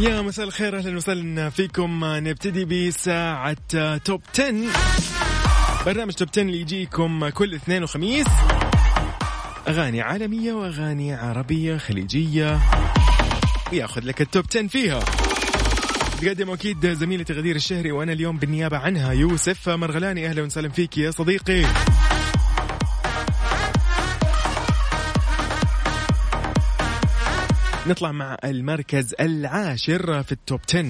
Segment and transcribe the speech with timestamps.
[0.00, 2.00] يا مساء الخير أهلا وسهلا فيكم.
[2.04, 3.56] نبتدي بساعة
[3.96, 4.54] توب 10
[5.86, 8.26] برنامج توب 10 اللي يجيكم كل اثنين وخميس.
[9.68, 12.60] أغاني عالمية وأغاني عربية خليجية.
[13.72, 15.00] وياخذ لك التوب 10 فيها.
[16.20, 20.26] تقدم أكيد زميلتي غدير الشهري وأنا اليوم بالنيابة عنها يوسف مرغلاني.
[20.26, 21.64] أهلا وسهلا فيك يا صديقي.
[27.86, 30.84] نطلع مع المركز العاشر في ال Top 10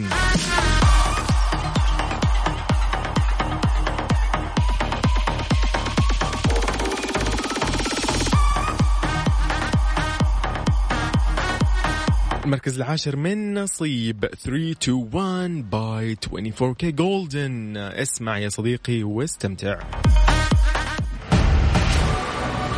[12.44, 14.27] المركز العاشر من نصيب.
[14.27, 19.78] 3 2 1 by 24kGoldn اسمع يا صديقي واستمتع.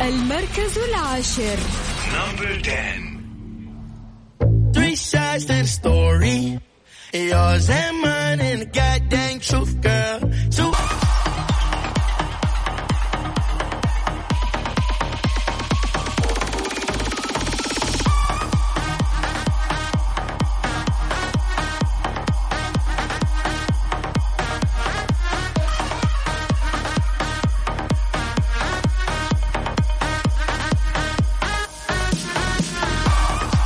[0.01, 1.57] المركز العاشر.
[2.13, 3.12] نمبر 10
[5.33, 6.59] lies to the story.
[7.11, 10.22] Yours and mine and the goddamn truth, girl.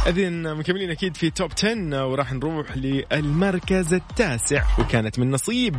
[0.07, 5.75] إذن مكملين أكيد في Top 10 وراح نروح للمركز التاسع وكانت من نصيب.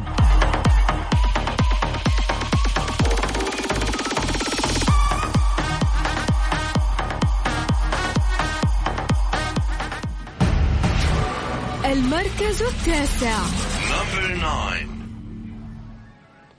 [11.85, 13.39] المركز التاسع.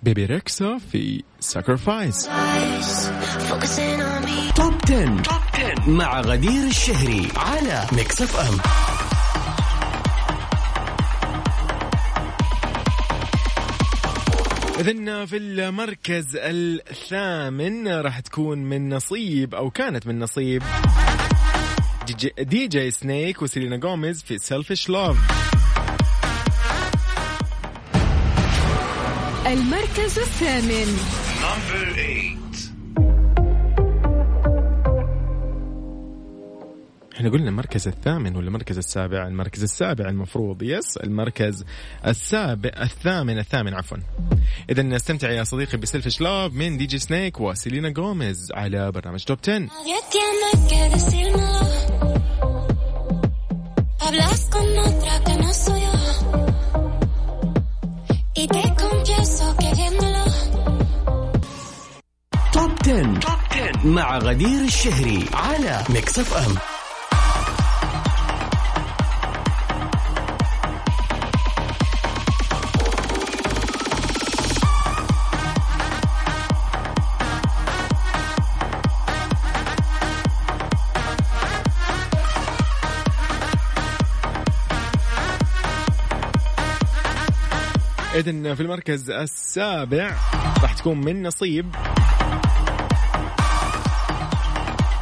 [0.04, 2.26] بيبي ريكسا في Sacrifice
[3.48, 4.52] Top 10.
[4.56, 8.58] Top 10 مع غدير الشهري على Mix FM
[14.80, 20.64] إذن في المركز الثامن راح تكون من نصيب أو كانت من نصيب
[22.08, 25.18] DJ, DJ Snake وسيلينا جوميز في Selfish Love
[29.54, 30.98] المركز الثامن.
[37.16, 41.66] إحنا قلنا المركز الثامن ولا المركز السابع؟ المركز السابع المفروض yes المركز
[42.08, 43.98] السابع الثامن الثامن عفوا.
[44.70, 49.38] اذا نستمتع يا صديقي ب Selfish Love من DJ Snake وسيلينا جوميز على برنامج Top
[49.44, 49.68] 10
[64.40, 66.56] غدير الشهري على ميكس اف ام
[88.16, 90.18] اذا في المركز السابع
[90.62, 91.76] راح تكون من نصيب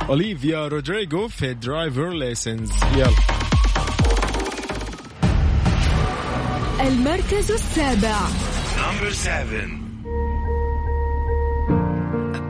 [0.08, 3.10] اوليفيا رودريغو في درايفر ليسنز يلا
[6.80, 8.18] المركز السابع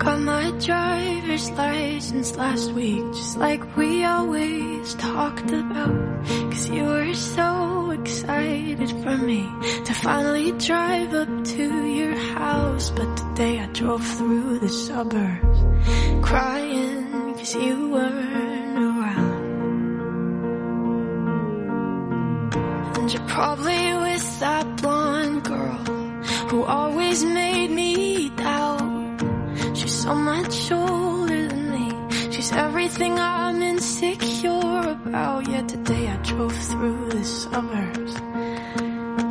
[0.02, 5.94] Got my driver's license last week, just like we always talked about.
[6.50, 9.42] Cause you were so excited for me
[9.86, 11.64] to finally drive up to
[12.00, 12.90] your house.
[12.90, 15.58] But today I drove through the suburbs,
[16.28, 16.95] crying
[17.55, 19.43] you weren't around.
[22.97, 25.77] And you're probably with that blonde girl
[26.49, 29.21] who always made me doubt.
[29.75, 32.31] She's so much older than me.
[32.31, 35.47] She's everything I'm insecure about.
[35.47, 38.13] Yet today I drove through the suburbs.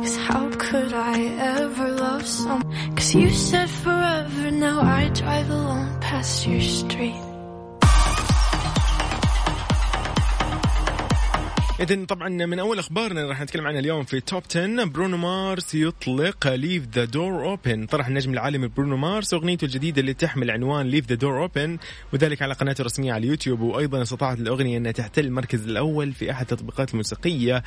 [0.01, 1.19] Cause how could I
[1.59, 2.95] ever love someone?
[2.95, 7.26] Cause you said forever, now I drive alone past your street.
[11.79, 16.47] اذا طبعا من أول أخبارنا راح نتكلم عنها اليوم في Top 10 برونو مارس يطلق
[16.47, 21.09] Leave the Door Open طرح النجم العالمي برونو مارس أغنيته الجديدة اللي تحمل عنوان Leave
[21.09, 21.77] the Door Open
[22.13, 23.59] وذلك على قناته الرسمية على اليوتيوب.
[23.59, 27.63] وأيضا استطاعت الأغنية أنها تحتل المركز الأول في أحد التطبيقات الموسيقية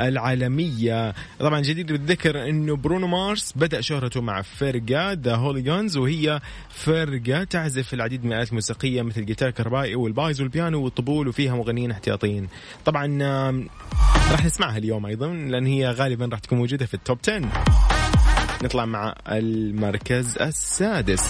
[0.00, 1.14] العالمية.
[1.38, 7.94] طبعا جدير بالذكر إنه برونو مارس بدأ شهرته مع فرقة The Hooligans وهي فرقة تعزف
[7.94, 12.48] العديد من الآلات الموسيقية مثل الجيتار الكهربائي وال bass والبيانو والطبول وفيها مغنيين احتياطيين.
[12.84, 13.51] طبعا
[14.32, 17.40] راح نسمعها اليوم أيضا لأن هي غالبا راح تكون موجودة في ال Top 10
[18.62, 21.28] نطلع مع المركز السادس.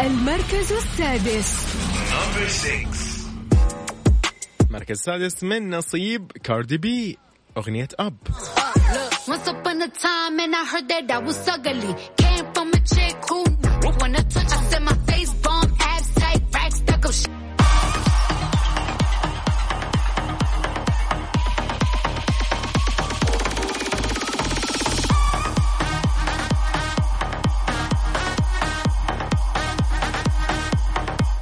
[0.00, 1.68] المركز السادس.
[4.88, 7.18] المركز السادس من نصيب كاردي بي
[7.56, 8.16] أغنية أب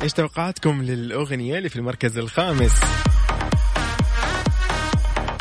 [0.03, 2.73] إيش توقعاتكم للأغنية اللي في المركز الخامس؟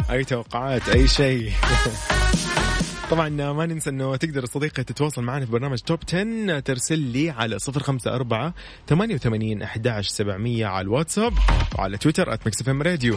[0.09, 1.51] أي توقعات أي شيء.
[3.11, 7.57] طبعا ما ننسى إنه تقدر صديقي تتواصل معنا في برنامج Top 10 ترسل لي على
[7.77, 8.53] 054
[8.87, 11.33] 88 11 700 على الواتساب
[11.77, 13.15] وعلى تويتر @مكسف ام راديو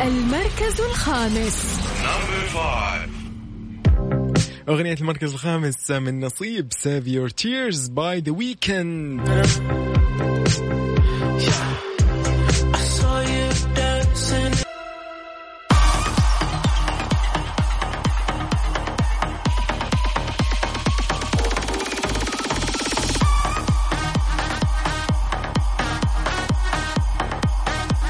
[0.00, 1.80] المركز الخامس.
[4.68, 9.28] أغنية المركز الخامس من نصيب Save Your Tears by The Weeknd.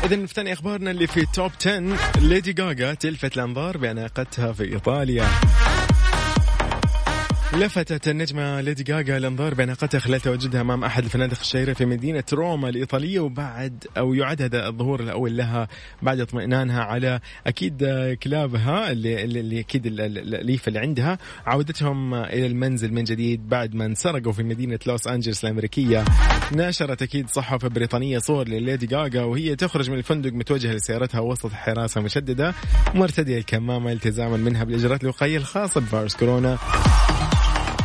[0.04, 5.28] إذا في ثاني أخبارنا اللي في توب 10 ليدي غاغا تلفت الأنظار بأناقتها في إيطاليا
[7.52, 12.68] لفتت النجمة ليدي غاغا الانظار بأناقتها خلال تواجدها أمام أحد الفنادق الشهيرة في مدينة روما
[12.68, 15.68] الإيطالية وبعد أو يعد هذا الظهور الأول لها
[16.02, 17.84] بعد اطمئنانها على أكيد
[18.22, 21.18] كلابها اللي, اللي أكيد ال- ال- الأليفة اللي عندها.
[21.46, 26.04] عودتهم إلى المنزل من جديد بعد ما انسرقوا في مدينة لوس أنجلس الأمريكية.
[26.52, 32.00] نشرت أكيد صحافة بريطانية صور لليدي غاغا وهي تخرج من الفندق متوجهة لسيارتها وسط حراسة
[32.00, 32.54] مشددة
[32.94, 36.58] مرتدية الكمامة التزاما منها بالإجراءات الوقائية الخاصة بفيروس كورونا.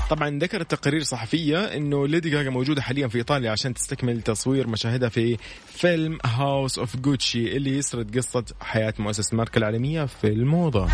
[0.10, 5.10] طبعا ذكرت تقارير صحفية إنه ليدي غاغا موجودة حاليا في إيطاليا عشان تستكمل تصوير مشاهدها
[5.10, 10.88] في فيلم House of Gucci اللي يسرد قصة حياة مؤسسة الماركه العالمية في الموضة.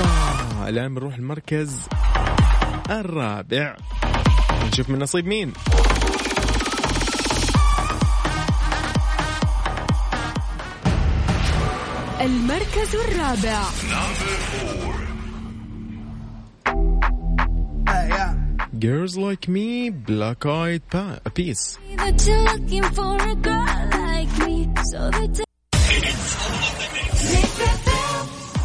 [0.00, 1.80] آه، الآن بنروح المركز
[2.90, 3.76] الرابع
[4.72, 5.52] نشوف من نصيب مين
[12.24, 13.62] المركز الرابع
[18.78, 24.56] Girls Like Me Black Eyed Pa- Peas That you're looking for a girl like me.
[24.90, 25.44] So that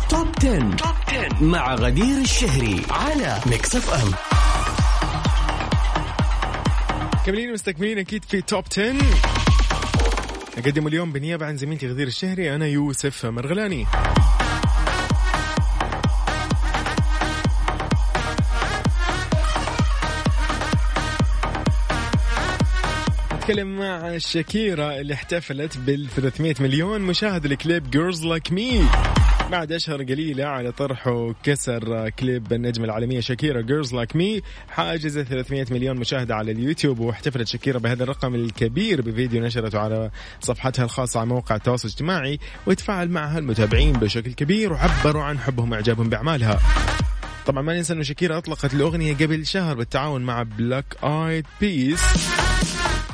[0.09, 0.75] Top 10.
[0.75, 4.11] Top 10 مع غدير الشهري على Mix FM
[7.25, 8.93] كملين مستكملين أكيد في Top 10
[10.59, 13.85] أقدم اليوم بنيابة عن زميلتي غدير الشهري أنا يوسف مرغلاني.
[23.35, 28.81] نتكلم مع شاكيرا اللي احتفلت بال 300 مليون مشاهد لكليب Girls Like Me
[29.51, 35.65] بعد أشهر قليلة على طرحه كسر كليب النجمة العالمية شاكيرا Girls Like Me حاجز 300
[35.71, 41.29] مليون مشاهدة على اليوتيوب واحتفلت شاكيرا بهذا الرقم الكبير بفيديو نشرته على صفحتها الخاصة على
[41.29, 46.59] موقع التواصل الاجتماعي وتفاعل معها المتابعين بشكل كبير وعبروا عن حبهم وإعجابهم بأعمالها.
[47.45, 52.01] طبعا ما ننسى إنه شاكيرا أطلقت الأغنية قبل شهر بالتعاون مع Black Eyed Peas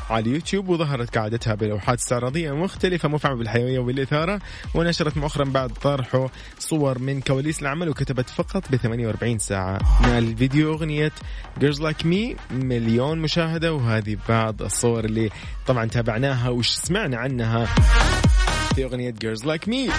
[0.09, 4.41] على اليوتيوب وظهرت قاعدتها بلوحات استعراضية مختلفة مفعمة بالحيوية والإثارة
[4.75, 9.79] ونشرت مؤخرا بعد طرحه صور من كواليس العمل وكتبت فقط ب 48 ساعة.
[10.01, 11.11] نال الفيديو أغنية
[11.59, 15.29] Girls Like Me مليون مشاهدة وهذه بعض الصور اللي
[15.67, 17.65] طبعا تابعناها وش سمعنا عنها.
[18.75, 19.91] في أغنية Girls Like Me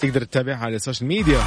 [0.00, 1.40] تقدر تتابعها على السوشيال ميديا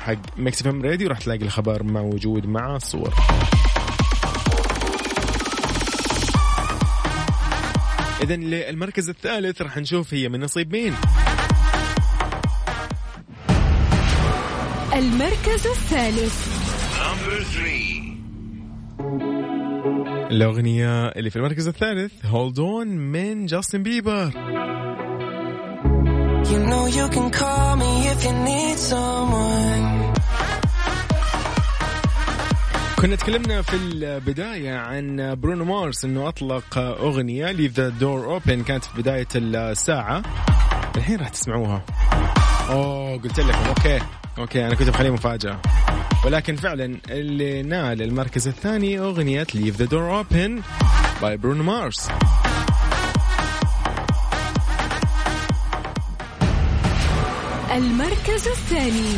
[0.00, 3.14] حق Mix FM Radio راح تلاقي الخبر موجود مع الصور.
[8.24, 10.94] اذا للمركز الثالث راح نشوف هي من نصيب مين.
[14.94, 16.48] المركز الثالث.
[20.30, 24.30] الأغنية اللي في المركز الثالث Hold On من جاستن بيبر
[26.44, 30.03] You know you can call me if you need someone.
[33.04, 38.84] كنا تكلمنا في البداية عن برونو مارس إنه أطلق أغنية Leave the Door Open كانت
[38.84, 40.22] في بداية الساعة.
[40.96, 41.84] الحين راح تسمعوها.
[42.70, 44.00] أوه قلت لكم okay
[44.38, 45.60] okay أنا كنت بخليه مفاجأة.
[46.24, 50.62] ولكن فعلا اللي نال المركز الثاني أغنية Leave the Door Open
[51.22, 52.08] by برونو مارس.
[57.70, 59.14] المركز الثاني.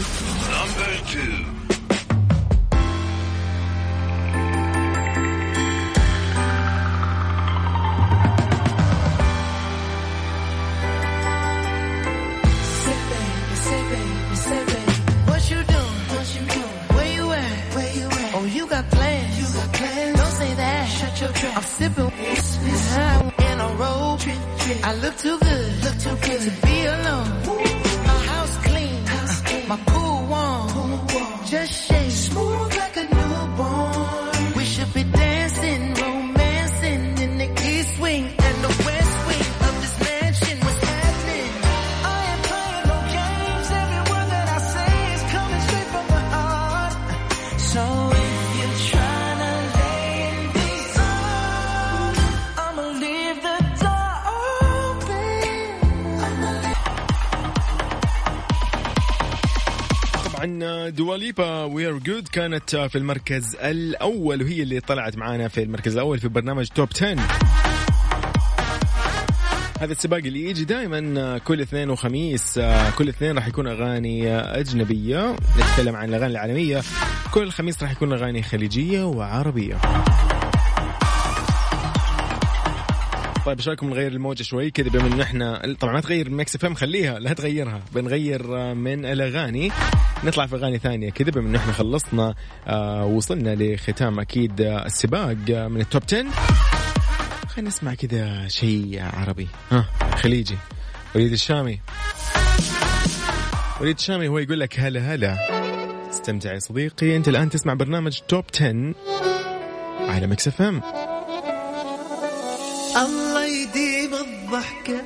[61.37, 65.93] طبعا دوا ليبا We're Good كانت في المركز الأول وهي اللي طلعت معانا في المركز
[65.93, 67.17] الأول في برنامج Top 10
[69.81, 72.61] هذا السباق اللي يجي دائما كل اثنين وخميس
[72.99, 75.37] كل اثنين راح يكون أغاني أجنبية.
[75.59, 76.83] نتكلم عن الأغاني العالمية.
[77.33, 79.77] كل خميس راح يكون أغاني خليجية وعربية.
[83.47, 86.75] طيب إيش رأيكم نغير الموجة شوي؟ كذا بما إن إحنا طبعا ما تغير Mix FM
[86.75, 87.81] خليها لا تغيرها.
[87.95, 89.71] بنغير من الأغاني.
[90.25, 92.35] نطلع في أغاني ثانية كذا بما إن إحنا خلصنا
[92.67, 96.27] آه وصلنا لختام أكيد آه، السباق آه، من ال Top 10
[97.49, 99.49] خلينا نسمع كذا شيء عربي.
[99.71, 99.87] ها
[100.17, 100.57] خليجي.
[101.15, 101.81] وليد الشامي.
[103.81, 105.37] وليد الشامي هو يقول لك هلا هلا.
[106.11, 107.17] استمتع يا صديقي.
[107.17, 108.95] أنت الآن تسمع برنامج Top 10
[110.09, 111.06] على Mix FM.
[112.97, 115.03] الله يديم الضحكة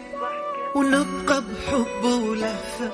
[0.74, 2.90] ونبقى بحب ولهفة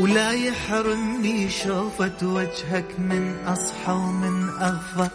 [0.00, 5.08] ولا يحرمني شوفة وجهك من أصحى ومن أغفى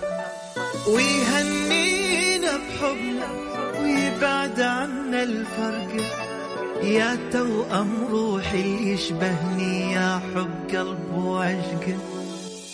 [0.87, 3.27] ويهنينا بحبنا
[3.81, 6.05] ويبعد عنا الفرقة.
[6.83, 11.97] يا توأم روحي يشبهني يا حب قلب وعشقة.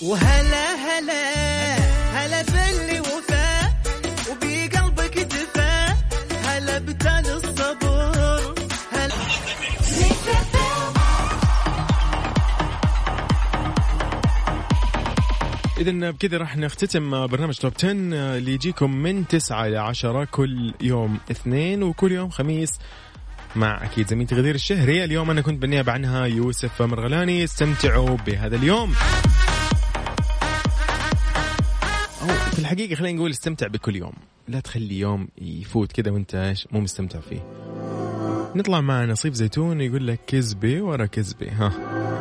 [0.03, 1.23] وهلا هلا
[2.13, 2.99] هلا باللي
[15.79, 21.17] إذا بكذا راح نختتم برنامج توب 10 اللي يجيكم من 9 إلى 10 كل يوم
[21.31, 22.69] اثنين وكل يوم خميس
[23.55, 25.03] مع أكيد زميلتي غدير الشهري.
[25.03, 28.93] اليوم أنا كنت بالنيابة عنها يوسف مرغلاني استمتعوا بهذا اليوم.
[32.21, 34.13] أو في الحقيقة خلينا نقول استمتع بكل يوم.
[34.47, 37.43] لا تخلي يوم يفوت كذا وأنت إيش؟ مو مستمتع فيه.
[38.55, 41.49] نطلع مع نصيب زيتون يقول لك كذبي ورا كذبي.
[41.49, 41.71] ها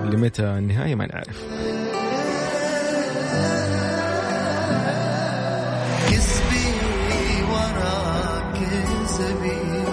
[0.05, 1.68] لمتى النهاية ما نعرف.
[6.11, 6.73] كسبي
[7.51, 9.85] ورا كسبي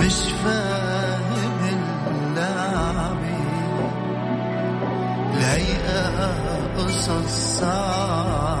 [0.00, 1.58] مش فاهم
[2.08, 3.44] اللعبي
[5.34, 6.06] الهيئة
[6.78, 8.57] قصص صعبة